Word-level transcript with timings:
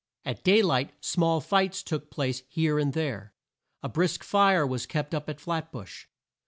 At 0.25 0.43
day 0.43 0.63
light 0.63 0.93
small 0.99 1.41
fights 1.41 1.83
took 1.83 2.09
place 2.09 2.41
here 2.49 2.79
and 2.79 2.91
there. 2.93 3.35
A 3.83 3.87
brisk 3.89 4.23
fire 4.23 4.65
was 4.65 4.87
kept 4.87 5.13
up 5.13 5.29
at 5.29 5.39
Flat 5.39 5.71
bush. 5.71 6.07